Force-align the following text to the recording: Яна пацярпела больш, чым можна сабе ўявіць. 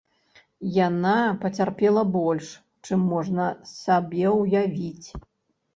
Яна 0.87 1.17
пацярпела 1.43 2.01
больш, 2.17 2.45
чым 2.89 2.99
можна 3.13 3.43
сабе 3.77 4.27
ўявіць. 4.43 5.07